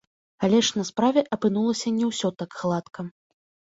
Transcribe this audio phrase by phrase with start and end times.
[0.45, 3.01] Але ж на справе апынулася не ўсё так гладка.